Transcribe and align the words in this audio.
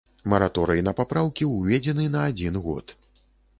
Мараторый 0.31 0.81
на 0.87 0.93
папраўкі 1.01 1.49
ўведзены 1.51 2.09
на 2.17 2.25
адзін 2.33 2.61
год. 2.67 2.97